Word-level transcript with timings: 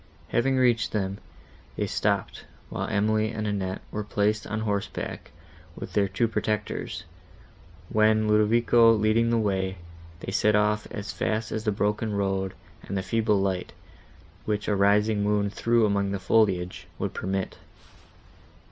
Having 0.29 0.57
reached 0.57 0.93
them, 0.93 1.19
they 1.75 1.85
stopped, 1.85 2.45
while 2.71 2.87
Emily 2.87 3.29
and 3.29 3.45
Annette 3.45 3.83
were 3.91 4.03
placed 4.03 4.47
on 4.47 4.61
horseback 4.61 5.29
with 5.75 5.93
their 5.93 6.07
two 6.07 6.27
protectors, 6.27 7.03
when, 7.87 8.27
Ludovico 8.27 8.93
leading 8.93 9.29
the 9.29 9.37
way, 9.37 9.77
they 10.21 10.31
set 10.31 10.55
off 10.55 10.87
as 10.89 11.11
fast 11.13 11.51
as 11.51 11.65
the 11.65 11.71
broken 11.71 12.15
road, 12.15 12.55
and 12.81 12.97
the 12.97 13.03
feeble 13.03 13.39
light, 13.39 13.73
which 14.45 14.67
a 14.67 14.75
rising 14.75 15.21
moon 15.21 15.51
threw 15.51 15.85
among 15.85 16.09
the 16.09 16.19
foliage, 16.19 16.87
would 16.97 17.13
permit. 17.13 17.59